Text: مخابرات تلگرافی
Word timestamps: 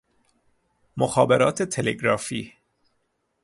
مخابرات 0.97 1.63
تلگرافی 1.63 2.53